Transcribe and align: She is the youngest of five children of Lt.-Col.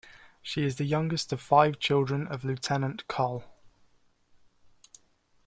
She 0.41 0.63
is 0.63 0.77
the 0.77 0.85
youngest 0.85 1.31
of 1.31 1.39
five 1.39 1.77
children 1.77 2.25
of 2.25 2.43
Lt.-Col. 2.43 3.43